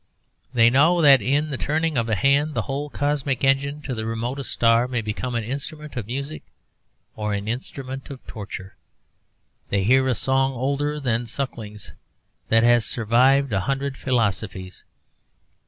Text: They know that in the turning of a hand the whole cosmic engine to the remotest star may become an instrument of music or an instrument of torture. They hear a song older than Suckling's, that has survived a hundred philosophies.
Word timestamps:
They 0.51 0.71
know 0.71 0.99
that 1.03 1.21
in 1.21 1.51
the 1.51 1.59
turning 1.59 1.95
of 1.95 2.09
a 2.09 2.15
hand 2.15 2.55
the 2.55 2.63
whole 2.63 2.89
cosmic 2.89 3.43
engine 3.43 3.83
to 3.83 3.93
the 3.93 4.03
remotest 4.03 4.51
star 4.51 4.87
may 4.87 5.01
become 5.01 5.35
an 5.35 5.43
instrument 5.43 5.95
of 5.95 6.07
music 6.07 6.41
or 7.15 7.35
an 7.35 7.47
instrument 7.47 8.09
of 8.09 8.25
torture. 8.25 8.75
They 9.69 9.83
hear 9.83 10.07
a 10.07 10.15
song 10.15 10.53
older 10.53 10.99
than 10.99 11.27
Suckling's, 11.27 11.93
that 12.49 12.63
has 12.63 12.83
survived 12.83 13.53
a 13.53 13.59
hundred 13.69 13.95
philosophies. 13.95 14.83